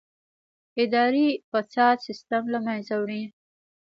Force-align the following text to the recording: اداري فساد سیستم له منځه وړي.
اداري 0.83 1.27
فساد 1.49 1.97
سیستم 2.07 2.43
له 2.53 2.59
منځه 2.65 2.93
وړي. 3.01 3.23